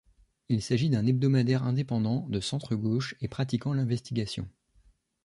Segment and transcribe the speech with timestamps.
[0.49, 4.49] Il s'agit d'un hebdomadaire indépendant, de centre-gauche et pratiquant l'investigation.